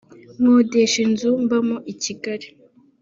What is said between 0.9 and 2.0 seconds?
inzu mbamo i